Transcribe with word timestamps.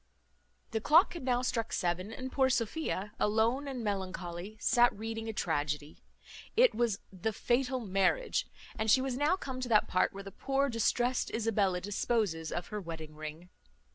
The 0.71 0.81
clock 0.81 1.13
had 1.13 1.21
now 1.23 1.43
struck 1.43 1.71
seven, 1.71 2.11
and 2.11 2.31
poor 2.31 2.49
Sophia, 2.49 3.11
alone 3.19 3.67
and 3.67 3.83
melancholy, 3.83 4.57
sat 4.59 4.91
reading 4.97 5.29
a 5.29 5.31
tragedy. 5.33 6.01
It 6.57 6.73
was 6.73 6.97
the 7.13 7.31
Fatal 7.31 7.79
Marriage; 7.79 8.47
and 8.79 8.89
she 8.89 8.99
was 8.99 9.15
now 9.15 9.35
come 9.35 9.61
to 9.61 9.69
that 9.69 9.87
part 9.87 10.11
where 10.11 10.23
the 10.23 10.31
poor 10.31 10.69
distrest 10.71 11.29
Isabella 11.31 11.81
disposes 11.81 12.51
of 12.51 12.69
her 12.69 12.81
wedding 12.81 13.13
ring. 13.15 13.49